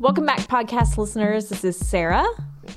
Welcome 0.00 0.26
back, 0.26 0.38
podcast 0.42 0.96
listeners. 0.96 1.48
This 1.48 1.64
is 1.64 1.76
Sarah. 1.76 2.24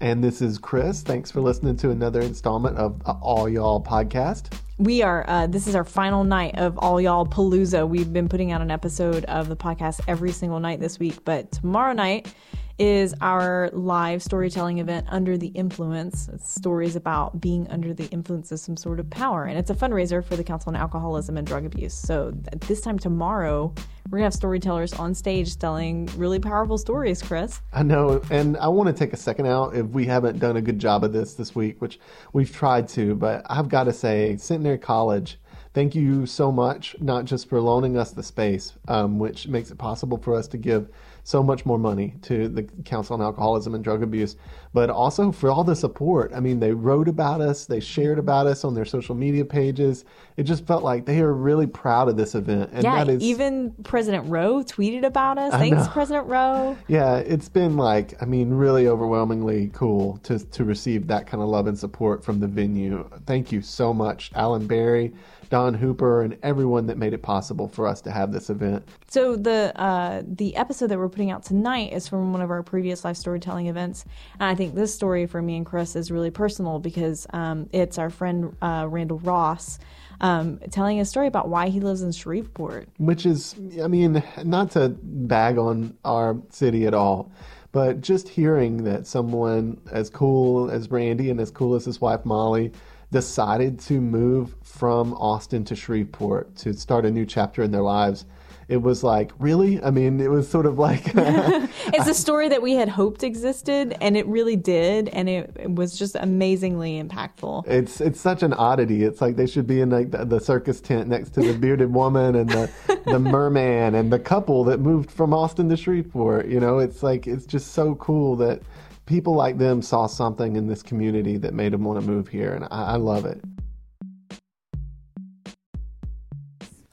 And 0.01 0.23
this 0.23 0.41
is 0.41 0.57
Chris. 0.57 1.03
Thanks 1.03 1.29
for 1.29 1.39
listening 1.39 1.77
to 1.77 1.91
another 1.91 2.19
installment 2.19 2.77
of 2.77 2.97
the 3.03 3.11
All 3.11 3.47
Y'all 3.47 3.79
podcast. 3.79 4.51
We 4.79 5.03
are, 5.03 5.23
uh, 5.29 5.45
this 5.45 5.67
is 5.67 5.75
our 5.75 5.83
final 5.83 6.23
night 6.23 6.57
of 6.57 6.79
All 6.79 6.99
Y'all 6.99 7.27
Palooza. 7.27 7.87
We've 7.87 8.11
been 8.11 8.27
putting 8.27 8.51
out 8.51 8.61
an 8.61 8.71
episode 8.71 9.25
of 9.25 9.49
the 9.49 9.55
podcast 9.55 10.01
every 10.07 10.31
single 10.31 10.59
night 10.59 10.79
this 10.79 10.97
week, 10.97 11.23
but 11.23 11.51
tomorrow 11.51 11.93
night 11.93 12.33
is 12.81 13.13
our 13.21 13.69
live 13.73 14.23
storytelling 14.23 14.79
event 14.79 15.05
under 15.11 15.37
the 15.37 15.49
influence. 15.49 16.27
It's 16.33 16.51
stories 16.51 16.95
about 16.95 17.39
being 17.39 17.67
under 17.67 17.93
the 17.93 18.05
influence 18.05 18.51
of 18.51 18.59
some 18.59 18.75
sort 18.75 18.99
of 18.99 19.07
power. 19.11 19.45
And 19.45 19.59
it's 19.59 19.69
a 19.69 19.75
fundraiser 19.75 20.25
for 20.25 20.35
the 20.35 20.43
Council 20.43 20.69
on 20.69 20.75
Alcoholism 20.75 21.37
and 21.37 21.45
Drug 21.45 21.63
Abuse. 21.63 21.93
So 21.93 22.31
this 22.61 22.81
time 22.81 22.97
tomorrow, 22.97 23.71
we're 24.09 24.17
to 24.17 24.23
have 24.23 24.33
storytellers 24.33 24.93
on 24.93 25.13
stage 25.13 25.57
telling 25.57 26.07
really 26.17 26.39
powerful 26.39 26.79
stories, 26.79 27.21
Chris. 27.21 27.61
I 27.71 27.83
know. 27.83 28.19
And 28.31 28.57
I 28.57 28.67
want 28.67 28.87
to 28.87 28.93
take 28.93 29.13
a 29.13 29.17
second 29.17 29.45
out 29.45 29.75
if 29.75 29.85
we 29.85 30.07
haven't 30.07 30.39
done 30.39 30.57
a 30.57 30.61
good 30.61 30.79
job 30.79 31.03
of 31.03 31.13
this 31.13 31.35
this 31.35 31.53
week, 31.53 31.79
which 31.83 31.99
we've 32.33 32.51
tried 32.51 32.87
to. 32.89 33.13
But 33.13 33.45
I've 33.47 33.69
got 33.69 33.83
to 33.83 33.93
say, 33.93 34.37
Centenary 34.37 34.79
College 34.79 35.37
thank 35.73 35.95
you 35.95 36.25
so 36.25 36.51
much, 36.51 36.95
not 36.99 37.25
just 37.25 37.47
for 37.47 37.61
loaning 37.61 37.97
us 37.97 38.11
the 38.11 38.23
space, 38.23 38.73
um, 38.87 39.19
which 39.19 39.47
makes 39.47 39.71
it 39.71 39.77
possible 39.77 40.17
for 40.17 40.35
us 40.35 40.47
to 40.49 40.57
give 40.57 40.89
so 41.23 41.43
much 41.43 41.65
more 41.65 41.77
money 41.77 42.15
to 42.23 42.47
the 42.47 42.63
Council 42.85 43.13
on 43.15 43.21
Alcoholism 43.21 43.75
and 43.75 43.83
Drug 43.83 44.03
Abuse, 44.03 44.35
but 44.73 44.89
also 44.89 45.31
for 45.31 45.49
all 45.49 45.63
the 45.63 45.75
support. 45.75 46.31
I 46.33 46.39
mean, 46.39 46.59
they 46.59 46.71
wrote 46.71 47.07
about 47.07 47.41
us, 47.41 47.65
they 47.65 47.79
shared 47.79 48.19
about 48.19 48.47
us 48.47 48.63
on 48.63 48.73
their 48.73 48.85
social 48.85 49.15
media 49.15 49.45
pages. 49.45 50.05
It 50.37 50.43
just 50.43 50.65
felt 50.65 50.83
like 50.83 51.05
they 51.05 51.21
are 51.21 51.33
really 51.33 51.67
proud 51.67 52.09
of 52.09 52.17
this 52.17 52.35
event. 52.35 52.71
And 52.73 52.83
yeah, 52.83 53.05
even 53.19 53.71
President 53.83 54.29
Rowe 54.29 54.63
tweeted 54.63 55.05
about 55.05 55.37
us. 55.37 55.53
Thanks, 55.53 55.87
President 55.89 56.27
Rowe. 56.27 56.77
Yeah, 56.87 57.17
it's 57.17 57.49
been 57.49 57.77
like, 57.77 58.21
I 58.21 58.25
mean, 58.25 58.49
really 58.51 58.87
overwhelmingly 58.87 59.69
cool 59.73 60.17
to, 60.23 60.39
to 60.39 60.63
receive 60.63 61.07
that 61.07 61.27
kind 61.27 61.43
of 61.43 61.49
love 61.49 61.67
and 61.67 61.77
support 61.77 62.23
from 62.23 62.39
the 62.39 62.47
venue. 62.47 63.07
Thank 63.25 63.51
you 63.51 63.61
so 63.61 63.93
much, 63.93 64.31
Alan 64.35 64.67
Barry. 64.67 65.13
Don 65.51 65.73
Hooper 65.73 66.21
and 66.21 66.37
everyone 66.43 66.87
that 66.87 66.97
made 66.97 67.13
it 67.13 67.21
possible 67.21 67.67
for 67.67 67.85
us 67.85 67.99
to 68.01 68.11
have 68.11 68.31
this 68.31 68.49
event. 68.49 68.87
So 69.07 69.35
the 69.35 69.73
uh, 69.75 70.23
the 70.25 70.55
episode 70.55 70.87
that 70.87 70.97
we're 70.97 71.09
putting 71.11 71.31
out 71.31 71.43
tonight 71.43 71.93
is 71.93 72.07
from 72.07 72.31
one 72.31 72.41
of 72.41 72.49
our 72.49 72.63
previous 72.63 73.03
live 73.05 73.17
storytelling 73.17 73.67
events, 73.67 74.05
and 74.39 74.49
I 74.49 74.55
think 74.55 74.75
this 74.75 74.93
story 74.93 75.25
for 75.25 75.41
me 75.41 75.57
and 75.57 75.65
Chris 75.65 75.95
is 75.95 76.11
really 76.11 76.31
personal 76.31 76.79
because 76.79 77.27
um, 77.33 77.69
it's 77.71 77.97
our 77.97 78.09
friend 78.09 78.55
uh, 78.61 78.87
Randall 78.89 79.19
Ross. 79.19 79.79
Um, 80.19 80.59
telling 80.69 80.99
a 80.99 81.05
story 81.05 81.25
about 81.25 81.49
why 81.49 81.69
he 81.69 81.79
lives 81.79 82.03
in 82.03 82.11
Shreveport. 82.11 82.87
Which 82.99 83.25
is, 83.25 83.55
I 83.83 83.87
mean, 83.87 84.21
not 84.43 84.69
to 84.71 84.89
bag 84.89 85.57
on 85.57 85.97
our 86.05 86.37
city 86.51 86.85
at 86.85 86.93
all, 86.93 87.31
but 87.71 88.01
just 88.01 88.29
hearing 88.29 88.83
that 88.83 89.07
someone 89.07 89.81
as 89.91 90.11
cool 90.11 90.69
as 90.69 90.91
Randy 90.91 91.31
and 91.31 91.39
as 91.39 91.49
cool 91.49 91.73
as 91.73 91.85
his 91.85 91.99
wife 91.99 92.23
Molly 92.23 92.71
decided 93.11 93.79
to 93.79 93.99
move 93.99 94.55
from 94.61 95.13
Austin 95.15 95.65
to 95.65 95.75
Shreveport 95.75 96.55
to 96.57 96.73
start 96.73 97.05
a 97.05 97.11
new 97.11 97.25
chapter 97.25 97.63
in 97.63 97.71
their 97.71 97.81
lives 97.81 98.25
it 98.71 98.81
was 98.81 99.03
like, 99.03 99.33
really? 99.37 99.83
I 99.83 99.91
mean, 99.91 100.21
it 100.21 100.31
was 100.31 100.47
sort 100.47 100.65
of 100.65 100.79
like. 100.79 101.03
it's 101.13 102.07
a 102.07 102.13
story 102.25 102.47
that 102.47 102.61
we 102.61 102.71
had 102.75 102.87
hoped 102.87 103.21
existed, 103.21 103.97
and 103.99 104.15
it 104.15 104.25
really 104.27 104.55
did, 104.55 105.09
and 105.09 105.27
it, 105.27 105.53
it, 105.59 105.75
was 105.75 105.99
just 105.99 106.15
amazingly 106.15 107.03
impactful. 107.03 107.67
It's 107.67 107.99
it's 107.99 108.21
such 108.21 108.43
an 108.43 108.53
oddity. 108.53 109.03
It's 109.03 109.19
like 109.19 109.35
they 109.35 109.45
should 109.45 109.67
be 109.67 109.81
in 109.81 109.89
like 109.89 110.11
the, 110.11 110.23
the 110.23 110.39
circus 110.39 110.79
tent 110.79 111.09
next 111.09 111.31
to 111.31 111.41
the 111.41 111.53
bearded 111.53 111.93
woman 111.93 112.35
and 112.35 112.49
the 112.49 112.71
the 113.07 113.19
merman 113.35 113.93
and 113.93 114.09
the 114.09 114.19
couple 114.19 114.63
that 114.63 114.79
moved 114.79 115.11
from 115.11 115.33
Austin 115.33 115.67
to 115.67 115.75
Shreveport. 115.75 116.47
You 116.47 116.61
know, 116.61 116.79
it's 116.79 117.03
like 117.03 117.27
it's 117.27 117.45
just 117.45 117.73
so 117.73 117.95
cool 117.95 118.37
that 118.37 118.61
people 119.05 119.35
like 119.35 119.57
them 119.57 119.81
saw 119.81 120.07
something 120.07 120.55
in 120.55 120.67
this 120.67 120.81
community 120.81 121.35
that 121.35 121.53
made 121.53 121.73
them 121.73 121.83
want 121.83 121.99
to 121.99 122.07
move 122.07 122.29
here, 122.29 122.53
and 122.53 122.63
I, 122.71 122.93
I 122.93 122.95
love 122.95 123.25
it. 123.25 123.41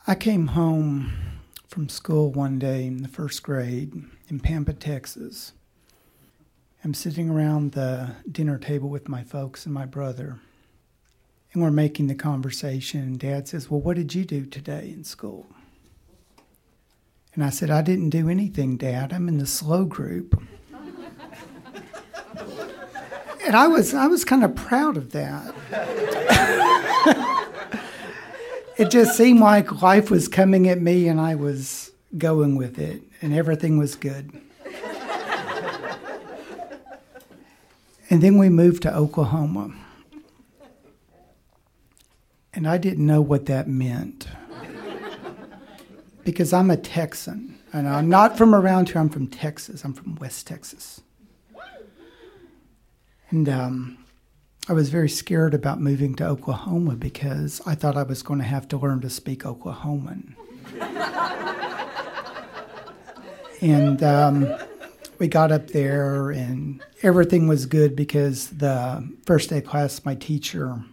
I 0.09 0.17
came 0.17 0.49
home 0.49 1.13
from 1.79 1.89
school 1.89 2.33
one 2.33 2.59
day 2.59 2.85
in 2.89 3.03
the 3.03 3.09
first 3.09 3.41
grade 3.45 4.03
in 4.27 4.41
Pampa, 4.41 4.73
Texas. 4.73 5.53
I'm 6.83 6.93
sitting 6.93 7.31
around 7.31 7.71
the 7.71 8.17
dinner 8.29 8.59
table 8.59 8.89
with 8.89 9.09
my 9.09 9.23
folks 9.23 9.65
and 9.65 9.73
my 9.73 9.87
brother, 9.87 10.41
and 11.53 11.63
we're 11.63 11.71
making 11.71 12.09
the 12.09 12.17
conversation. 12.17 13.03
And 13.03 13.17
Dad 13.21 13.47
says, 13.47 13.71
Well, 13.71 13.81
what 13.81 13.95
did 13.95 14.13
you 14.13 14.25
do 14.25 14.45
today 14.45 14.91
in 14.93 15.05
school? 15.05 15.47
And 17.33 17.45
I 17.45 17.51
said, 17.51 17.71
I 17.71 17.83
didn't 17.83 18.11
do 18.11 18.29
anything, 18.29 18.77
Dad. 18.77 19.13
I'm 19.13 19.29
in 19.29 19.39
the 19.39 19.47
slow 19.47 19.85
group. 19.85 20.43
and 23.47 23.55
I 23.55 23.69
was, 23.69 23.95
I 23.95 24.09
was 24.09 24.25
kind 24.25 24.43
of 24.43 24.57
proud 24.57 24.97
of 24.97 25.13
that. 25.13 25.55
it 28.79 28.91
just 28.91 29.17
seemed 29.17 29.41
like 29.41 29.83
life 29.83 30.11
was 30.11 30.29
coming 30.29 30.69
at 30.69 30.81
me 30.81 31.09
and 31.09 31.21
I 31.21 31.35
was 31.35 31.91
going 32.17 32.57
with 32.57 32.79
it, 32.79 33.03
and 33.21 33.35
everything 33.35 33.77
was 33.77 33.95
good. 33.95 34.41
and 38.09 38.23
then 38.23 38.39
we 38.39 38.49
moved 38.49 38.83
to 38.83 38.95
Oklahoma. 38.95 39.75
And 42.55 42.67
I 42.67 42.79
didn't 42.79 43.07
know 43.07 43.21
what 43.21 43.47
that 43.47 43.69
meant. 43.69 44.27
because 46.25 46.53
I'm 46.53 46.71
a 46.71 46.77
Texan. 46.77 47.59
And 47.73 47.87
I'm 47.87 48.09
not 48.09 48.39
from 48.39 48.55
around 48.55 48.89
here, 48.89 49.01
I'm 49.01 49.11
from 49.11 49.27
Texas. 49.27 49.85
I'm 49.85 49.93
from 49.93 50.15
West 50.17 50.47
Texas. 50.47 51.01
And 53.31 53.49
um, 53.49 53.99
I 54.71 54.75
was 54.75 54.91
very 54.91 55.09
scared 55.09 55.55
about 55.55 55.81
moving 55.81 56.15
to 56.17 56.27
Oklahoma 56.27 56.95
because 56.95 57.63
I 57.65 57.75
thought 57.75 57.97
I 57.97 58.03
was 58.03 58.23
going 58.23 58.41
to 58.41 58.45
have 58.45 58.69
to 58.69 58.77
learn 58.77 59.01
to 59.01 59.09
speak 59.09 59.45
Oklahoman. 59.45 60.35
and 63.63 64.03
um, 64.03 64.47
we 65.19 65.27
got 65.27 65.51
up 65.53 65.69
there, 65.69 66.31
and 66.31 66.85
everything 67.03 67.49
was 67.49 67.65
good 67.65 67.97
because 67.97 68.49
the 68.49 69.09
first 69.25 69.49
day 69.49 69.59
of 69.59 69.65
class, 69.65 70.05
my 70.05 70.15
teacher 70.15 70.85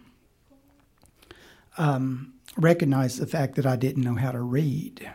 um, 1.76 2.32
recognized 2.56 3.20
the 3.20 3.26
fact 3.26 3.56
that 3.56 3.66
I 3.66 3.76
didn't 3.76 4.04
know 4.04 4.14
how 4.14 4.32
to 4.32 4.40
read. 4.40 5.12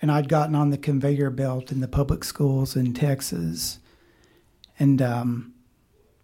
And 0.00 0.12
I'd 0.12 0.28
gotten 0.28 0.54
on 0.54 0.70
the 0.70 0.78
conveyor 0.78 1.30
belt 1.30 1.72
in 1.72 1.80
the 1.80 1.88
public 1.88 2.22
schools 2.22 2.76
in 2.76 2.94
Texas. 2.94 3.80
And 4.78 5.02
um, 5.02 5.54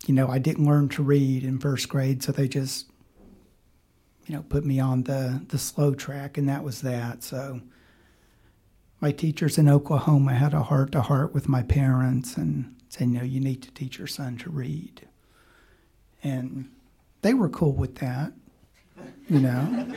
you 0.07 0.15
know, 0.15 0.29
I 0.29 0.39
didn't 0.39 0.67
learn 0.67 0.89
to 0.91 1.03
read 1.03 1.45
in 1.45 1.59
first 1.59 1.89
grade, 1.89 2.23
so 2.23 2.33
they 2.33 2.49
just, 2.49 2.87
you 4.27 4.35
know, 4.35 4.45
put 4.49 4.65
me 4.65 4.81
on 4.81 5.05
the, 5.05 5.43
the 5.49 5.59
slow 5.59 5.95
track, 5.95 6.39
and 6.39 6.49
that 6.49 6.65
was 6.65 6.83
that. 6.83 7.23
So 7.23 7.61
my 9.01 9.13
teachers 9.13 9.59
in 9.59 9.69
Oklahoma 9.69 10.35
had 10.35 10.55
a 10.55 10.63
heart 10.63 10.93
to 10.93 11.03
heart 11.03 11.35
with 11.35 11.49
my 11.49 11.63
parents 11.63 12.37
and 12.37 12.75
said, 12.89 13.09
no, 13.09 13.23
you 13.23 13.41
need 13.41 13.63
to 13.63 13.71
teach 13.73 13.99
your 13.99 14.07
son 14.07 14.37
to 14.39 14.51
read. 14.51 15.07
And 16.23 16.71
they 17.23 17.35
were 17.35 17.49
cool 17.49 17.73
with 17.73 17.97
that, 17.97 18.33
you 19.29 19.41
know. 19.41 19.95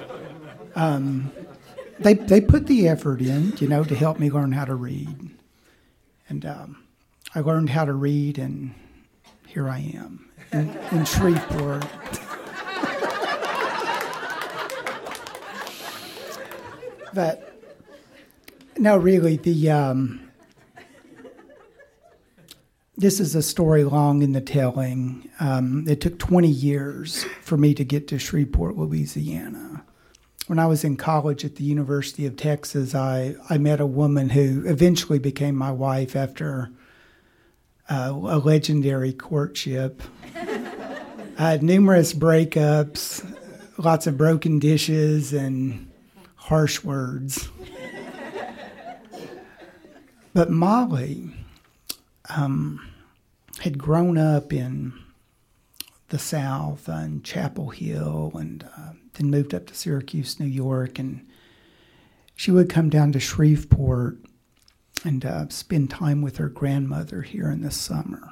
um, 0.74 1.32
they, 1.98 2.14
they 2.14 2.40
put 2.40 2.66
the 2.66 2.88
effort 2.88 3.20
in, 3.20 3.56
you 3.58 3.68
know, 3.68 3.84
to 3.84 3.94
help 3.94 4.18
me 4.18 4.30
learn 4.30 4.52
how 4.52 4.64
to 4.64 4.74
read. 4.74 5.30
And 6.28 6.44
um, 6.44 6.84
I 7.34 7.40
learned 7.40 7.70
how 7.70 7.84
to 7.84 7.92
read 7.92 8.38
and 8.38 8.74
here 9.52 9.68
I 9.68 9.80
am 9.94 10.30
in, 10.50 10.70
in 10.92 11.04
Shreveport. 11.04 11.84
but 17.12 17.60
no, 18.78 18.96
really, 18.96 19.36
the 19.36 19.70
um, 19.70 20.30
this 22.96 23.20
is 23.20 23.34
a 23.34 23.42
story 23.42 23.84
long 23.84 24.22
in 24.22 24.32
the 24.32 24.40
telling. 24.40 25.28
Um, 25.38 25.84
it 25.86 26.00
took 26.00 26.18
20 26.18 26.48
years 26.48 27.24
for 27.42 27.58
me 27.58 27.74
to 27.74 27.84
get 27.84 28.08
to 28.08 28.18
Shreveport, 28.18 28.78
Louisiana. 28.78 29.84
When 30.46 30.58
I 30.58 30.66
was 30.66 30.82
in 30.82 30.96
college 30.96 31.44
at 31.44 31.56
the 31.56 31.64
University 31.64 32.24
of 32.24 32.36
Texas, 32.36 32.94
I, 32.94 33.36
I 33.50 33.58
met 33.58 33.80
a 33.80 33.86
woman 33.86 34.30
who 34.30 34.66
eventually 34.66 35.18
became 35.18 35.54
my 35.56 35.70
wife 35.70 36.16
after 36.16 36.70
uh, 37.92 38.10
a 38.10 38.38
legendary 38.38 39.12
courtship. 39.12 40.02
I 40.34 41.50
had 41.50 41.62
numerous 41.62 42.14
breakups, 42.14 43.22
lots 43.76 44.06
of 44.06 44.16
broken 44.16 44.58
dishes, 44.58 45.34
and 45.34 45.90
harsh 46.36 46.82
words. 46.82 47.50
but 50.32 50.50
Molly 50.50 51.30
um, 52.34 52.80
had 53.60 53.76
grown 53.76 54.16
up 54.16 54.54
in 54.54 54.94
the 56.08 56.18
South 56.18 56.88
and 56.88 57.22
Chapel 57.22 57.70
Hill 57.70 58.32
and 58.34 58.64
uh, 58.76 58.92
then 59.14 59.30
moved 59.30 59.52
up 59.54 59.66
to 59.66 59.74
Syracuse, 59.74 60.40
New 60.40 60.46
York. 60.46 60.98
And 60.98 61.26
she 62.34 62.50
would 62.50 62.70
come 62.70 62.88
down 62.88 63.12
to 63.12 63.20
Shreveport 63.20 64.16
and 65.04 65.24
uh, 65.24 65.48
spend 65.48 65.90
time 65.90 66.22
with 66.22 66.36
her 66.36 66.48
grandmother 66.48 67.22
here 67.22 67.50
in 67.50 67.62
the 67.62 67.70
summer. 67.70 68.30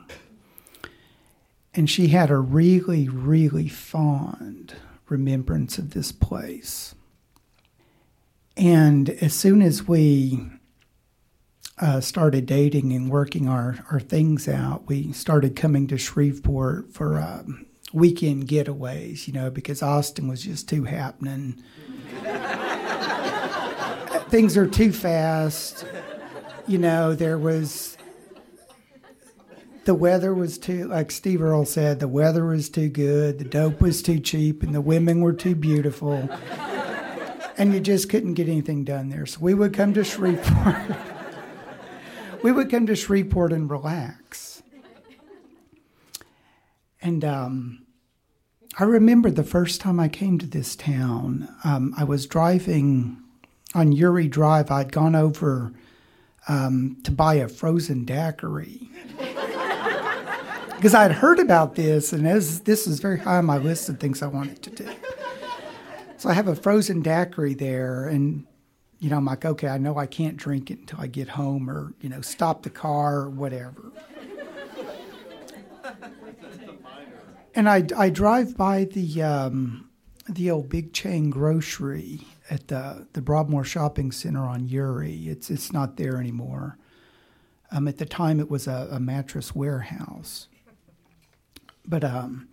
And 1.74 1.88
she 1.88 2.08
had 2.08 2.30
a 2.30 2.38
really, 2.38 3.08
really 3.08 3.68
fond 3.68 4.74
remembrance 5.08 5.78
of 5.78 5.90
this 5.90 6.12
place. 6.12 6.94
And 8.56 9.10
as 9.10 9.34
soon 9.34 9.62
as 9.62 9.86
we 9.86 10.46
uh, 11.78 12.00
started 12.00 12.46
dating 12.46 12.92
and 12.92 13.10
working 13.10 13.48
our, 13.48 13.84
our 13.90 14.00
things 14.00 14.48
out, 14.48 14.86
we 14.86 15.12
started 15.12 15.56
coming 15.56 15.86
to 15.88 15.96
Shreveport 15.96 16.92
for 16.92 17.20
um, 17.20 17.66
weekend 17.92 18.48
getaways, 18.48 19.26
you 19.26 19.32
know, 19.32 19.50
because 19.50 19.82
Austin 19.82 20.28
was 20.28 20.42
just 20.42 20.68
too 20.68 20.84
happening. 20.84 21.62
things 24.28 24.56
are 24.56 24.66
too 24.66 24.92
fast. 24.92 25.86
You 26.66 26.78
know, 26.78 27.14
there 27.14 27.38
was 27.38 27.96
the 29.84 29.94
weather 29.94 30.34
was 30.34 30.58
too, 30.58 30.86
like 30.86 31.10
Steve 31.10 31.42
Earle 31.42 31.64
said, 31.64 32.00
the 32.00 32.08
weather 32.08 32.46
was 32.46 32.68
too 32.68 32.88
good, 32.88 33.38
the 33.38 33.44
dope 33.44 33.80
was 33.80 34.02
too 34.02 34.20
cheap, 34.20 34.62
and 34.62 34.74
the 34.74 34.80
women 34.80 35.20
were 35.20 35.32
too 35.32 35.54
beautiful. 35.54 36.28
and 37.56 37.74
you 37.74 37.80
just 37.80 38.08
couldn't 38.08 38.34
get 38.34 38.48
anything 38.48 38.84
done 38.84 39.08
there. 39.08 39.26
So 39.26 39.40
we 39.40 39.54
would 39.54 39.74
come 39.74 39.94
to 39.94 40.04
Shreveport. 40.04 40.76
we 42.42 42.52
would 42.52 42.70
come 42.70 42.86
to 42.86 42.94
Shreveport 42.94 43.52
and 43.52 43.70
relax. 43.70 44.62
And 47.02 47.24
um, 47.24 47.86
I 48.78 48.84
remember 48.84 49.30
the 49.30 49.42
first 49.42 49.80
time 49.80 49.98
I 49.98 50.08
came 50.08 50.38
to 50.38 50.46
this 50.46 50.76
town, 50.76 51.48
um, 51.64 51.94
I 51.96 52.04
was 52.04 52.26
driving 52.26 53.16
on 53.74 53.92
Youree 53.92 54.30
Drive. 54.30 54.70
I'd 54.70 54.92
gone 54.92 55.14
over 55.14 55.72
um, 56.48 56.96
to 57.04 57.10
buy 57.10 57.34
a 57.34 57.48
frozen 57.48 58.04
daiquiri 58.04 58.88
because 60.76 60.94
I 60.94 61.02
had 61.02 61.12
heard 61.12 61.38
about 61.38 61.74
this, 61.74 62.12
and 62.12 62.26
as 62.26 62.60
this 62.60 62.86
is 62.86 63.00
very 63.00 63.18
high 63.18 63.36
on 63.36 63.44
my 63.44 63.58
list 63.58 63.88
of 63.88 64.00
things 64.00 64.22
I 64.22 64.26
wanted 64.26 64.62
to 64.62 64.70
do. 64.70 64.88
So 66.16 66.28
I 66.28 66.32
have 66.32 66.48
a 66.48 66.56
frozen 66.56 67.02
daiquiri 67.02 67.54
there, 67.54 68.06
and 68.06 68.46
you 68.98 69.10
know, 69.10 69.16
I'm 69.16 69.24
like, 69.24 69.44
okay, 69.44 69.68
I 69.68 69.78
know 69.78 69.96
I 69.96 70.06
can't 70.06 70.36
drink 70.36 70.70
it 70.70 70.80
until 70.80 71.00
I 71.00 71.06
get 71.06 71.28
home, 71.28 71.68
or 71.68 71.94
you 72.00 72.08
know, 72.08 72.20
stop 72.20 72.62
the 72.62 72.70
car 72.70 73.16
or 73.16 73.30
whatever. 73.30 73.92
and 77.54 77.68
I, 77.68 77.86
I 77.96 78.10
drive 78.10 78.56
by 78.56 78.84
the 78.84 79.22
um, 79.22 79.90
the 80.28 80.50
old 80.50 80.68
big 80.68 80.92
chain 80.92 81.30
grocery 81.30 82.20
at 82.50 82.68
the 82.68 83.06
the 83.12 83.22
Broadmoor 83.22 83.64
Shopping 83.64 84.10
Center 84.12 84.44
on 84.44 84.68
Youree. 84.68 85.28
It's 85.28 85.48
it's 85.50 85.72
not 85.72 85.96
there 85.96 86.18
anymore. 86.18 86.76
Um, 87.72 87.86
at 87.86 87.98
the 87.98 88.04
time, 88.04 88.40
it 88.40 88.50
was 88.50 88.66
a, 88.66 88.88
a 88.90 88.98
mattress 88.98 89.54
warehouse, 89.54 90.48
but 91.86 92.02
um, 92.02 92.48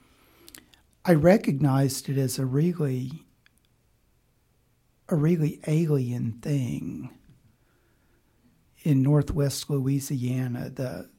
I 1.03 1.13
recognized 1.13 2.07
it 2.07 2.17
as 2.19 2.38
a 2.38 2.45
really 2.45 3.25
a 5.09 5.15
really 5.15 5.59
alien 5.65 6.33
thing 6.41 7.09
in 8.83 9.01
Northwest 9.01 9.69
Louisiana. 9.69 10.69
The 10.69 11.09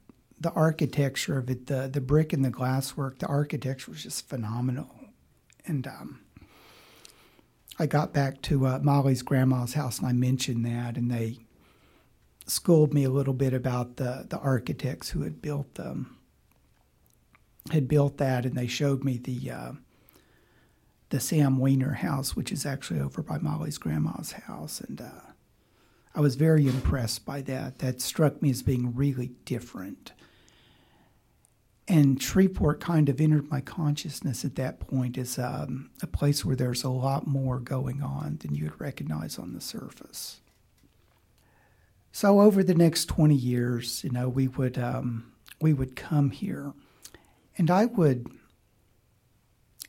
the 0.41 0.53
architecture 0.53 1.37
of 1.39 1.51
it, 1.51 1.67
the 1.67 1.91
the 1.93 2.01
brick 2.01 2.33
and 2.33 2.45
the 2.45 2.51
glasswork, 2.51 3.19
the 3.19 3.27
architecture 3.27 3.91
was 3.91 4.05
just 4.05 4.29
phenomenal. 4.29 4.95
And 5.67 5.87
um, 5.87 6.21
I 7.79 7.87
got 7.87 8.13
back 8.13 8.43
to 8.43 8.67
uh, 8.67 8.79
Molly's 8.83 9.23
grandma's 9.23 9.75
house, 9.75 9.99
and 9.99 10.09
I 10.09 10.13
mentioned 10.13 10.65
that, 10.67 10.97
and 10.97 11.11
they 11.11 11.39
schooled 12.47 12.93
me 12.93 13.05
a 13.05 13.11
little 13.11 13.35
bit 13.35 13.53
about 13.53 13.97
the 13.97 14.27
the 14.29 14.39
architects 14.39 15.11
who 15.11 15.23
had 15.23 15.41
built 15.41 15.75
them. 15.75 16.17
Had 17.71 17.87
built 17.87 18.17
that, 18.19 18.45
and 18.45 18.57
they 18.57 18.67
showed 18.67 19.05
me 19.05 19.19
the 19.19 19.51
uh, 19.51 19.73
the 21.11 21.21
Sam 21.21 21.59
Wiener 21.59 21.95
house, 21.95 22.35
which 22.35 22.51
is 22.51 22.67
actually 22.67 23.01
over 23.01 23.23
by 23.23 23.39
Molly's 23.39 23.79
grandma's 23.79 24.33
house, 24.33 24.81
and 24.81 25.01
uh, 25.01 25.33
I 26.15 26.21
was 26.21 26.35
very 26.35 26.67
impressed 26.67 27.25
by 27.25 27.43
that. 27.43 27.79
That 27.79 28.01
struck 28.01 28.43
me 28.43 28.51
as 28.51 28.63
being 28.63 28.95
really 28.95 29.33
different 29.45 30.13
and 31.89 32.23
Shreveport 32.23 32.81
kind 32.81 33.09
of 33.09 33.19
entered 33.19 33.51
my 33.51 33.63
consciousness 33.63 34.45
at 34.45 34.57
that 34.57 34.79
point 34.79 35.17
as 35.17 35.39
um, 35.39 35.91
a 36.03 36.07
place 36.07 36.45
where 36.45 36.55
there's 36.55 36.85
a 36.85 36.91
lot 36.91 37.27
more 37.27 37.59
going 37.59 38.03
on 38.03 38.37
than 38.43 38.55
you 38.55 38.65
would 38.65 38.81
recognize 38.81 39.39
on 39.39 39.55
the 39.55 39.61
surface. 39.61 40.41
So 42.13 42.41
over 42.41 42.63
the 42.63 42.75
next 42.75 43.07
20 43.07 43.35
years, 43.35 44.05
you 44.05 44.11
know, 44.11 44.29
we 44.29 44.49
would 44.49 44.77
um, 44.77 45.33
we 45.61 45.73
would 45.73 45.97
come 45.97 46.31
here, 46.31 46.73
and 47.57 47.71
I 47.71 47.87
would. 47.87 48.27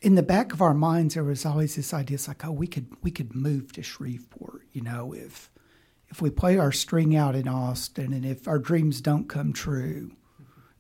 In 0.02 0.16
the 0.16 0.24
back 0.24 0.54
of 0.54 0.62
our 0.62 0.74
minds, 0.74 1.16
there 1.16 1.24
was 1.26 1.46
always 1.46 1.76
this 1.76 1.94
idea: 1.94 2.16
it's 2.16 2.28
like, 2.28 2.46
oh, 2.46 2.52
we 2.52 2.68
could 2.68 2.88
we 3.02 3.12
could 3.12 3.36
move 3.36 3.74
to 3.74 3.84
Shreveport, 3.84 4.64
you 4.72 4.82
know, 4.82 5.14
if 5.14 5.50
if 6.10 6.22
we 6.22 6.30
play 6.30 6.58
our 6.58 6.72
string 6.72 7.16
out 7.16 7.36
in 7.36 7.48
Austin, 7.48 8.14
and 8.14 8.26
if 8.26 8.48
our 8.48 8.60
dreams 8.60 9.02
don't 9.02 9.28
come 9.28 9.52
true, 9.52 10.12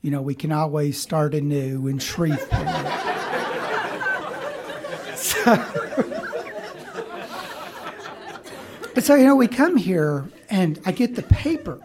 you 0.01 0.11
know, 0.11 0.21
we 0.21 0.35
can 0.35 0.51
always 0.51 0.99
start 0.99 1.33
anew 1.33 1.87
in 1.87 1.99
Shreveport. 1.99 2.49
so, 5.15 5.55
but 8.95 9.03
so, 9.03 9.15
you 9.15 9.25
know, 9.25 9.35
we 9.35 9.47
come 9.47 9.75
here 9.75 10.29
and 10.49 10.79
I 10.85 10.91
get 10.91 11.15
the 11.15 11.23
paper. 11.23 11.79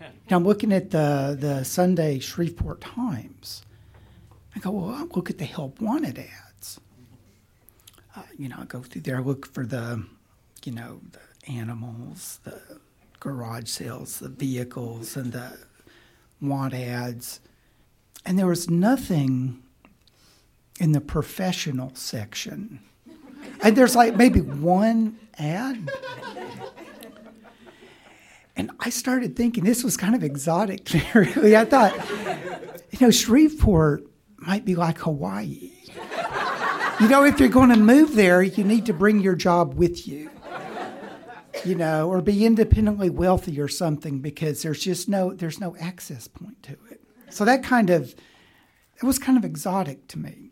And 0.00 0.34
I'm 0.34 0.44
looking 0.44 0.72
at 0.72 0.90
the, 0.90 1.36
the 1.38 1.64
Sunday 1.64 2.18
Shreveport 2.18 2.80
Times. 2.80 3.62
I 4.54 4.58
go, 4.58 4.70
well, 4.70 4.94
I'll 4.94 5.08
look 5.14 5.30
at 5.30 5.38
the 5.38 5.44
help 5.44 5.80
wanted 5.80 6.18
ads. 6.18 6.80
Uh, 8.14 8.22
you 8.38 8.48
know, 8.48 8.56
I 8.58 8.64
go 8.64 8.82
through 8.82 9.02
there, 9.02 9.18
I 9.18 9.20
look 9.20 9.46
for 9.46 9.64
the, 9.64 10.04
you 10.64 10.72
know, 10.72 11.00
the 11.12 11.52
animals, 11.52 12.40
the 12.44 12.60
garage 13.20 13.68
sales, 13.68 14.18
the 14.18 14.28
vehicles, 14.28 15.16
and 15.16 15.32
the 15.32 15.58
want 16.40 16.74
ads. 16.74 17.40
And 18.24 18.38
there 18.38 18.46
was 18.46 18.68
nothing 18.68 19.62
in 20.78 20.92
the 20.92 21.00
professional 21.00 21.94
section. 21.94 22.80
And 23.62 23.76
there's 23.76 23.96
like 23.96 24.16
maybe 24.16 24.40
one 24.40 25.18
ad. 25.38 25.90
And 28.56 28.70
I 28.80 28.90
started 28.90 29.36
thinking 29.36 29.64
this 29.64 29.84
was 29.84 29.96
kind 29.96 30.14
of 30.14 30.24
exotic 30.24 30.88
really. 31.14 31.56
I 31.56 31.64
thought, 31.64 31.94
you 32.90 32.98
know, 33.00 33.10
Shreveport 33.10 34.04
might 34.38 34.64
be 34.64 34.74
like 34.74 34.98
Hawaii. 34.98 35.72
You 37.00 37.08
know, 37.08 37.24
if 37.24 37.38
you're 37.38 37.50
going 37.50 37.68
to 37.68 37.76
move 37.76 38.14
there, 38.14 38.42
you 38.42 38.64
need 38.64 38.86
to 38.86 38.94
bring 38.94 39.20
your 39.20 39.34
job 39.34 39.74
with 39.74 40.08
you 40.08 40.25
you 41.64 41.74
know, 41.74 42.08
or 42.08 42.20
be 42.20 42.44
independently 42.44 43.10
wealthy 43.10 43.60
or 43.60 43.68
something 43.68 44.20
because 44.20 44.62
there's 44.62 44.82
just 44.82 45.08
no 45.08 45.32
there's 45.32 45.60
no 45.60 45.76
access 45.76 46.28
point 46.28 46.62
to 46.64 46.72
it. 46.90 47.00
So 47.30 47.44
that 47.44 47.62
kind 47.62 47.90
of 47.90 48.14
it 48.96 49.04
was 49.04 49.18
kind 49.18 49.36
of 49.36 49.44
exotic 49.44 50.08
to 50.08 50.18
me. 50.18 50.50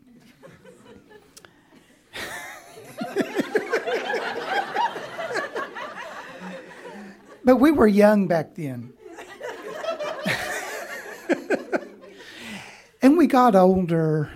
but 7.43 7.57
we 7.57 7.71
were 7.71 7.87
young 7.87 8.27
back 8.27 8.55
then. 8.55 8.93
and 13.01 13.17
we 13.17 13.27
got 13.27 13.55
older 13.55 14.31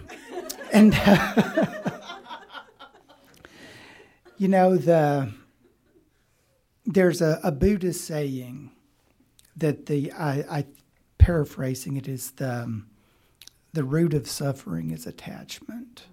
and 0.72 0.94
you 4.38 4.48
know 4.48 4.78
the 4.78 5.32
there's 6.86 7.22
a, 7.22 7.40
a, 7.44 7.52
Buddhist 7.52 8.06
saying 8.06 8.72
that 9.56 9.86
the 9.86 10.12
I, 10.14 10.46
I 10.50 10.66
paraphrasing 11.18 11.98
it 11.98 12.08
is 12.08 12.32
the 12.32 12.64
um, 12.64 12.88
the 13.74 13.84
root 13.84 14.14
of 14.14 14.28
suffering 14.28 14.92
is 14.92 15.06
attachment, 15.06 16.06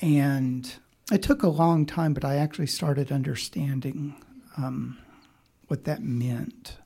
and 0.00 0.72
it 1.12 1.22
took 1.22 1.42
a 1.42 1.48
long 1.48 1.86
time, 1.86 2.14
but 2.14 2.24
I 2.24 2.36
actually 2.36 2.66
started 2.66 3.12
understanding 3.12 4.16
um, 4.56 4.98
what 5.68 5.84
that 5.84 6.02
meant 6.02 6.76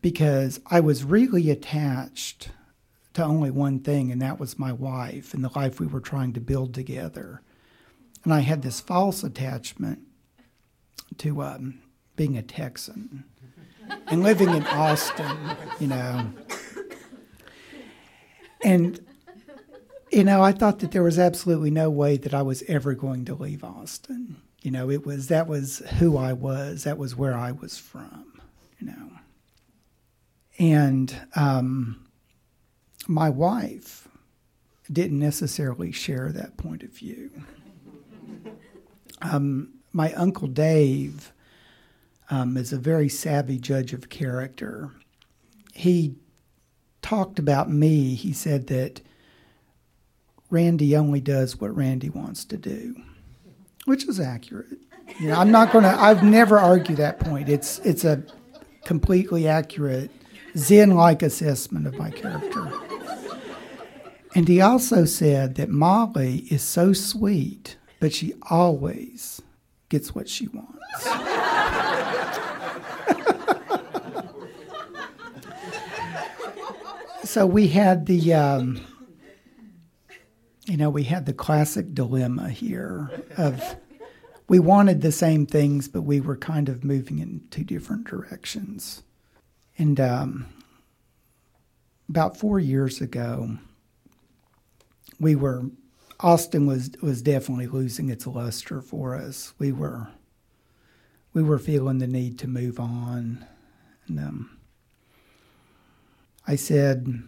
because 0.00 0.60
I 0.66 0.80
was 0.80 1.04
really 1.04 1.50
attached 1.50 2.50
to 3.14 3.24
only 3.24 3.50
one 3.50 3.80
thing, 3.80 4.12
and 4.12 4.22
that 4.22 4.38
was 4.38 4.58
my 4.58 4.72
wife 4.72 5.34
and 5.34 5.44
the 5.44 5.50
life 5.56 5.80
we 5.80 5.86
were 5.86 6.00
trying 6.00 6.32
to 6.34 6.40
build 6.40 6.74
together. 6.74 7.42
And 8.24 8.32
I 8.32 8.40
had 8.40 8.62
this 8.62 8.80
false 8.80 9.24
attachment 9.24 10.00
to 11.16 11.42
um, 11.42 11.80
being 12.16 12.36
a 12.36 12.42
Texan 12.42 13.24
and 14.06 14.22
living 14.22 14.50
in 14.50 14.64
Austin, 14.66 15.36
you 15.80 15.86
know. 15.86 16.26
And, 18.62 19.00
you 20.10 20.24
know, 20.24 20.42
I 20.42 20.52
thought 20.52 20.80
that 20.80 20.90
there 20.90 21.02
was 21.02 21.18
absolutely 21.18 21.70
no 21.70 21.90
way 21.90 22.16
that 22.16 22.34
I 22.34 22.42
was 22.42 22.62
ever 22.68 22.94
going 22.94 23.24
to 23.26 23.34
leave 23.34 23.64
Austin. 23.64 24.36
You 24.62 24.70
know, 24.72 24.90
it 24.90 25.06
was 25.06 25.28
that 25.28 25.46
was 25.46 25.78
who 25.98 26.16
I 26.16 26.32
was, 26.32 26.84
that 26.84 26.98
was 26.98 27.14
where 27.16 27.34
I 27.34 27.52
was 27.52 27.78
from. 27.78 28.40
you 28.78 28.86
know. 28.88 29.10
And 30.58 31.14
um, 31.36 32.04
my 33.06 33.30
wife 33.30 34.08
didn't 34.90 35.18
necessarily 35.18 35.92
share 35.92 36.32
that 36.32 36.56
point 36.56 36.82
of 36.82 36.90
view. 36.90 37.30
Um, 39.20 39.74
my 39.92 40.12
uncle 40.14 40.48
Dave 40.48 41.32
um, 42.30 42.56
is 42.56 42.72
a 42.72 42.78
very 42.78 43.08
savvy 43.08 43.58
judge 43.58 43.92
of 43.92 44.08
character. 44.08 44.90
He 45.74 46.14
talked 47.02 47.38
about 47.38 47.70
me. 47.70 48.14
He 48.14 48.32
said 48.32 48.66
that 48.68 49.00
Randy 50.50 50.96
only 50.96 51.20
does 51.20 51.60
what 51.60 51.74
Randy 51.76 52.10
wants 52.10 52.44
to 52.46 52.56
do, 52.56 52.94
which 53.84 54.06
is 54.08 54.20
accurate. 54.20 54.78
You 55.20 55.28
know, 55.28 55.34
I'm 55.34 55.50
not 55.50 55.72
going 55.72 55.84
to. 55.84 55.90
I've 55.90 56.22
never 56.22 56.58
argued 56.58 56.98
that 56.98 57.18
point. 57.18 57.48
It's 57.48 57.78
it's 57.80 58.04
a 58.04 58.22
completely 58.84 59.48
accurate 59.48 60.10
Zen-like 60.56 61.22
assessment 61.22 61.86
of 61.86 61.96
my 61.96 62.10
character. 62.10 62.70
And 64.34 64.46
he 64.46 64.60
also 64.60 65.04
said 65.04 65.54
that 65.56 65.70
Molly 65.70 66.46
is 66.50 66.62
so 66.62 66.92
sweet, 66.92 67.76
but 68.00 68.12
she 68.12 68.34
always 68.50 69.40
gets 69.88 70.14
what 70.14 70.28
she 70.28 70.48
wants. 70.48 70.78
so 77.24 77.46
we 77.46 77.68
had 77.68 78.06
the, 78.06 78.34
um, 78.34 78.80
you 80.66 80.76
know, 80.76 80.90
we 80.90 81.04
had 81.04 81.26
the 81.26 81.32
classic 81.32 81.94
dilemma 81.94 82.50
here 82.50 83.10
of 83.36 83.76
we 84.48 84.58
wanted 84.58 85.02
the 85.02 85.12
same 85.12 85.46
things, 85.46 85.88
but 85.88 86.02
we 86.02 86.20
were 86.20 86.36
kind 86.36 86.68
of 86.68 86.84
moving 86.84 87.18
in 87.18 87.42
two 87.50 87.64
different 87.64 88.04
directions. 88.06 89.02
And 89.76 90.00
um, 90.00 90.46
about 92.08 92.36
four 92.36 92.58
years 92.58 93.00
ago, 93.00 93.58
we 95.20 95.36
were 95.36 95.64
Austin 96.20 96.66
was 96.66 96.90
was 97.00 97.22
definitely 97.22 97.66
losing 97.66 98.08
its 98.08 98.26
luster 98.26 98.80
for 98.80 99.14
us. 99.14 99.54
We 99.58 99.72
were 99.72 100.08
we 101.32 101.42
were 101.42 101.58
feeling 101.58 101.98
the 101.98 102.06
need 102.06 102.38
to 102.40 102.48
move 102.48 102.80
on, 102.80 103.46
and 104.08 104.18
um, 104.18 104.58
I 106.46 106.56
said 106.56 107.22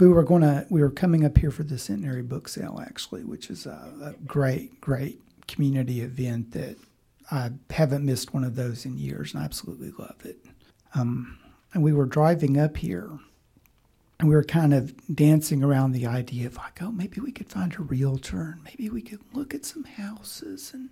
we 0.00 0.08
were 0.08 0.24
going 0.24 0.42
to 0.42 0.66
we 0.68 0.82
were 0.82 0.90
coming 0.90 1.24
up 1.24 1.38
here 1.38 1.50
for 1.50 1.62
the 1.62 1.78
centenary 1.78 2.22
book 2.22 2.48
sale 2.48 2.82
actually, 2.84 3.24
which 3.24 3.48
is 3.48 3.64
a, 3.64 3.92
a 4.02 4.12
great 4.26 4.80
great 4.80 5.20
community 5.48 6.00
event 6.02 6.52
that 6.52 6.76
I 7.30 7.52
haven't 7.70 8.04
missed 8.04 8.34
one 8.34 8.44
of 8.44 8.54
those 8.54 8.84
in 8.84 8.98
years, 8.98 9.32
and 9.32 9.42
I 9.42 9.46
absolutely 9.46 9.92
love 9.98 10.24
it. 10.24 10.36
Um, 10.94 11.38
and 11.72 11.82
we 11.82 11.92
were 11.92 12.06
driving 12.06 12.58
up 12.58 12.76
here 12.76 13.10
and 14.18 14.28
we 14.28 14.34
were 14.34 14.44
kind 14.44 14.72
of 14.72 14.94
dancing 15.14 15.62
around 15.62 15.92
the 15.92 16.06
idea 16.06 16.46
of 16.46 16.56
like, 16.56 16.80
oh, 16.80 16.90
maybe 16.90 17.20
we 17.20 17.32
could 17.32 17.50
find 17.50 17.74
a 17.74 17.82
realtor 17.82 18.54
and 18.54 18.64
maybe 18.64 18.88
we 18.88 19.02
could 19.02 19.20
look 19.34 19.52
at 19.52 19.66
some 19.66 19.84
houses 19.84 20.70
and, 20.72 20.88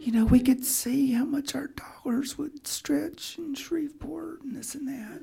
you 0.00 0.12
know, 0.12 0.24
we 0.24 0.38
could 0.38 0.64
see 0.64 1.12
how 1.12 1.24
much 1.24 1.56
our 1.56 1.70
dollars 2.04 2.38
would 2.38 2.66
stretch 2.66 3.36
in 3.38 3.54
Shreveport 3.54 4.42
and 4.42 4.56
this 4.56 4.76
and 4.76 4.86
that. 4.86 5.22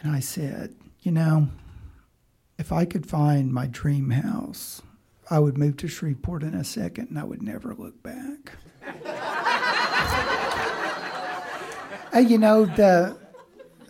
And 0.00 0.16
I 0.16 0.20
said, 0.20 0.74
you 1.02 1.12
know, 1.12 1.48
if 2.58 2.72
I 2.72 2.86
could 2.86 3.06
find 3.06 3.52
my 3.52 3.66
dream 3.66 4.10
house, 4.10 4.80
I 5.28 5.38
would 5.38 5.58
move 5.58 5.76
to 5.78 5.88
Shreveport 5.88 6.42
in 6.42 6.54
a 6.54 6.64
second 6.64 7.10
and 7.10 7.18
I 7.18 7.24
would 7.24 7.42
never 7.42 7.74
look 7.74 8.02
back. 8.02 8.52
and 12.14 12.30
you 12.30 12.38
know, 12.38 12.64
the, 12.64 13.18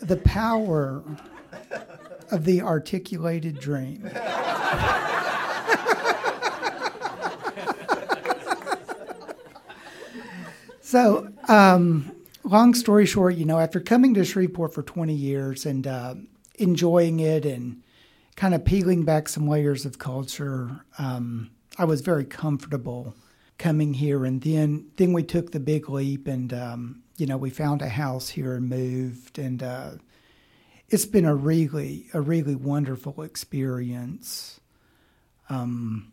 the 0.01 0.17
power 0.17 1.05
of 2.31 2.45
the 2.45 2.63
articulated 2.63 3.59
dream. 3.59 4.03
so, 10.81 11.29
um, 11.49 12.13
long 12.45 12.75
story 12.75 13.07
short, 13.07 13.37
you 13.37 13.45
know, 13.45 13.59
after 13.59 13.81
coming 13.81 14.15
to 14.15 14.25
Shreveport 14.25 14.75
for 14.75 14.83
20 14.83 15.15
years 15.15 15.67
and 15.67 15.87
uh, 15.87 16.15
enjoying 16.59 17.21
it 17.21 17.45
and 17.45 17.83
kind 18.37 18.55
of 18.55 18.65
peeling 18.65 19.05
back 19.05 19.29
some 19.29 19.49
layers 19.49 19.85
of 19.85 19.99
culture, 19.99 20.85
um, 20.99 21.51
I 21.79 21.85
was 21.85 22.01
very 22.01 22.25
comfortable 22.25 23.15
coming 23.59 23.95
here. 23.95 24.25
And 24.25 24.41
then, 24.41 24.87
then 24.97 25.13
we 25.13 25.23
took 25.23 25.53
the 25.53 25.61
big 25.61 25.89
leap 25.89 26.27
and, 26.27 26.53
um, 26.53 27.03
you 27.17 27.27
know, 27.27 27.37
we 27.37 27.51
found 27.51 27.83
a 27.83 27.89
house 27.89 28.31
here 28.31 28.55
and 28.55 28.69
moved. 28.69 29.39
And, 29.39 29.63
uh, 29.63 29.91
it's 30.91 31.07
been 31.07 31.25
a 31.25 31.35
really 31.35 32.07
a 32.13 32.21
really 32.21 32.57
wonderful 32.57 33.23
experience. 33.23 34.61
Um, 35.49 36.13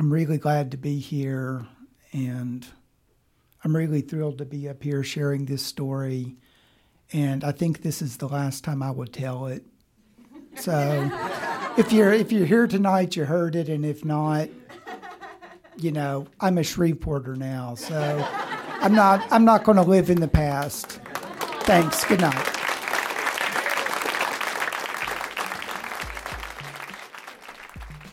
I'm 0.00 0.12
really 0.12 0.38
glad 0.38 0.70
to 0.70 0.76
be 0.76 0.98
here, 0.98 1.66
and 2.12 2.66
I'm 3.62 3.76
really 3.76 4.00
thrilled 4.00 4.38
to 4.38 4.46
be 4.46 4.68
up 4.68 4.82
here 4.82 5.04
sharing 5.04 5.44
this 5.44 5.62
story. 5.62 6.36
And 7.12 7.44
I 7.44 7.52
think 7.52 7.82
this 7.82 8.02
is 8.02 8.16
the 8.16 8.28
last 8.28 8.64
time 8.64 8.82
I 8.82 8.90
will 8.90 9.06
tell 9.06 9.46
it. 9.46 9.64
So, 10.56 11.10
if 11.78 11.92
you're 11.92 12.12
if 12.12 12.32
you're 12.32 12.46
here 12.46 12.66
tonight, 12.66 13.16
you 13.16 13.26
heard 13.26 13.54
it, 13.54 13.68
and 13.68 13.84
if 13.84 14.02
not, 14.02 14.48
you 15.76 15.92
know 15.92 16.26
I'm 16.40 16.56
a 16.56 16.62
Shreveporter 16.62 17.36
now, 17.36 17.74
so 17.74 18.26
I'm 18.80 18.94
not 18.94 19.30
I'm 19.30 19.44
not 19.44 19.64
going 19.64 19.76
to 19.76 19.82
live 19.82 20.08
in 20.08 20.20
the 20.20 20.28
past. 20.28 21.00
Thanks. 21.64 22.02
Good 22.06 22.20
night. 22.22 22.54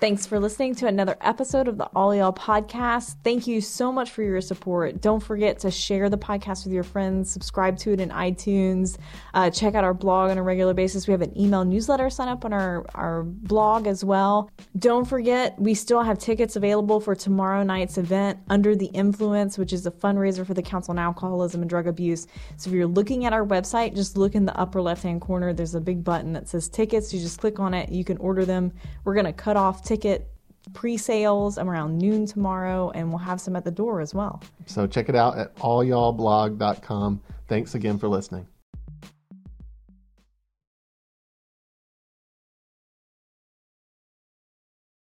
Thanks 0.06 0.28
for 0.28 0.40
listening 0.40 0.76
to 0.76 0.86
another 0.86 1.18
episode 1.20 1.68
of 1.68 1.80
the 1.80 1.86
All 1.96 2.14
Y'all 2.14 2.32
podcast. 2.32 3.16
Thank 3.24 3.48
you 3.48 3.60
so 3.60 3.92
much 3.92 4.12
for 4.12 4.22
your 4.22 4.40
support. 4.40 5.02
Don't 5.02 5.20
forget 5.20 5.58
to 5.62 5.72
share 5.72 6.12
the 6.12 6.18
podcast 6.20 6.64
with 6.64 6.74
your 6.74 6.84
friends, 6.84 7.32
subscribe 7.32 7.76
to 7.80 7.92
it 7.92 8.00
in 8.00 8.10
iTunes, 8.10 9.00
uh, 9.34 9.50
check 9.50 9.74
out 9.74 9.84
our 9.84 9.96
blog 9.96 10.30
on 10.30 10.38
a 10.38 10.44
regular 10.44 10.76
basis. 10.76 11.08
We 11.08 11.12
have 11.14 11.24
an 11.24 11.36
email 11.36 11.66
newsletter 11.66 12.12
sign 12.12 12.28
up 12.28 12.46
on 12.46 12.54
our, 12.54 12.86
our 12.94 13.24
blog 13.24 13.88
as 13.88 14.04
well. 14.06 14.52
Don't 14.78 15.06
forget, 15.06 15.60
we 15.60 15.74
still 15.74 16.04
have 16.04 16.20
tickets 16.20 16.56
available 16.56 17.00
for 17.00 17.16
tomorrow 17.16 17.64
night's 17.64 17.98
event, 17.98 18.38
Under 18.48 18.76
the 18.76 18.92
Influence, 18.94 19.58
which 19.58 19.74
is 19.74 19.88
a 19.88 19.92
fundraiser 19.92 20.46
for 20.46 20.54
the 20.54 20.62
Council 20.62 20.92
on 20.92 21.00
Alcoholism 21.00 21.62
and 21.62 21.70
Drug 21.70 21.88
Abuse. 21.88 22.28
So 22.58 22.70
if 22.70 22.76
you're 22.76 22.86
looking 22.86 23.26
at 23.26 23.34
our 23.34 23.44
website, 23.44 23.96
just 23.96 24.18
look 24.18 24.36
in 24.36 24.46
the 24.46 24.56
upper 24.56 24.84
left 24.84 25.02
hand 25.02 25.22
corner. 25.22 25.52
There's 25.52 25.74
a 25.74 25.82
big 25.82 26.04
button 26.04 26.32
that 26.34 26.48
says 26.48 26.70
tickets. 26.70 27.12
You 27.12 27.20
just 27.20 27.40
click 27.40 27.60
on 27.60 27.74
it, 27.74 27.90
you 27.90 28.04
can 28.04 28.18
order 28.18 28.46
them. 28.46 28.72
We're 29.04 29.16
going 29.16 29.26
to 29.26 29.34
cut 29.34 29.58
off 29.58 29.82
tickets 29.82 29.95
ticket 29.96 30.28
pre-sales 30.74 31.58
around 31.58 31.98
noon 31.98 32.26
tomorrow 32.26 32.90
and 32.96 33.10
we'll 33.10 33.20
have 33.20 33.40
some 33.40 33.56
at 33.56 33.64
the 33.64 33.72
door 33.72 34.02
as 34.02 34.14
well. 34.14 34.42
So 34.66 34.88
check 34.88 35.10
it 35.10 35.16
out 35.16 35.38
at 35.38 35.56
allyallblog.com 35.58 37.22
thanks 37.48 37.76
again 37.76 38.00
for 38.00 38.08
listening 38.08 38.48